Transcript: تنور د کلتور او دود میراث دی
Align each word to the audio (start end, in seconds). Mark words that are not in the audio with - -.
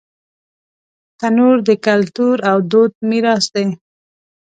تنور 1.19 1.57
د 1.67 1.69
کلتور 1.85 2.35
او 2.51 2.57
دود 2.71 2.93
میراث 3.09 3.45
دی 3.55 3.65